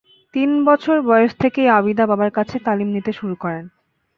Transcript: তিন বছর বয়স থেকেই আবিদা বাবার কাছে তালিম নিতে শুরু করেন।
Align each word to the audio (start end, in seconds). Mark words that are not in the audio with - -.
তিন 0.33 0.49
বছর 0.65 0.95
বয়স 1.01 1.31
থেকেই 1.39 1.69
আবিদা 1.69 2.05
বাবার 2.07 2.31
কাছে 2.31 2.55
তালিম 2.59 2.89
নিতে 2.95 3.11
শুরু 3.13 3.35
করেন। 3.35 3.65